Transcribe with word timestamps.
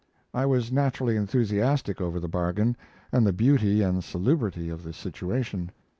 I 0.33 0.47
was 0.47 0.71
naturally 0.71 1.15
enthusiastic 1.15 2.01
over 2.01 2.19
the 2.19 2.27
bargain, 2.27 2.75
and 3.11 3.23
the 3.23 3.31
beauty 3.31 3.83
and 3.83 4.03
salubrity 4.03 4.67
of 4.67 4.81
the 4.81 4.93
situation. 4.93 5.69